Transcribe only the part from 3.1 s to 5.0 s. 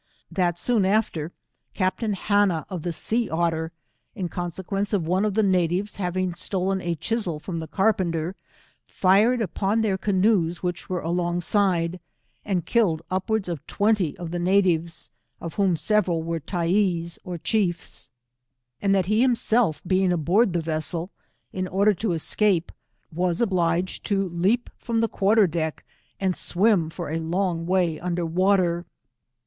Otter in consequence